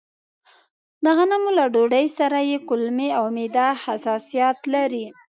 د 1.03 1.05
غنمو 1.17 1.51
له 1.57 1.65
ډوډۍ 1.73 2.05
سره 2.17 2.37
يې 2.49 2.57
کولمې 2.67 3.09
او 3.17 3.25
معده 3.35 3.67
حساسيت 3.83 4.59
لري. 4.73 5.05